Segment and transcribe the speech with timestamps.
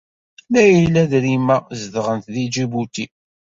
[0.53, 3.05] Layla d Rima zedɣent deg Ǧibuti.